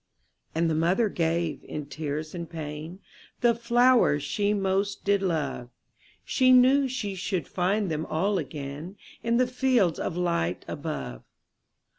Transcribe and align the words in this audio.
''And 0.55 0.67
the 0.67 0.73
mother 0.73 1.09
gave, 1.09 1.63
in 1.63 1.85
tears 1.85 2.33
and 2.33 2.49
pain, 2.49 3.01
The 3.41 3.53
flowers 3.53 4.23
she 4.23 4.51
most 4.51 5.03
did 5.05 5.21
love; 5.21 5.69
She 6.25 6.51
knew 6.51 6.87
she 6.87 7.13
should 7.13 7.47
find 7.47 7.91
them 7.91 8.07
all 8.07 8.39
again 8.39 8.95
In 9.21 9.37
the 9.37 9.45
fields 9.45 9.99
of 9.99 10.17
light 10.17 10.65
above. 10.67 11.21